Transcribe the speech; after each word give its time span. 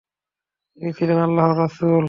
তিনি 0.71 0.89
ছিলেন 0.97 1.19
আল্লাহর 1.19 1.57
রাসূল। 1.57 1.99